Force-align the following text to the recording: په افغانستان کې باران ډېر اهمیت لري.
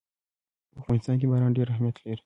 په 0.73 0.77
افغانستان 0.81 1.15
کې 1.19 1.29
باران 1.31 1.51
ډېر 1.57 1.67
اهمیت 1.69 1.95
لري. 2.01 2.17